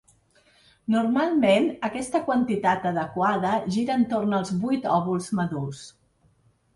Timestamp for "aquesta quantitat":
1.89-2.87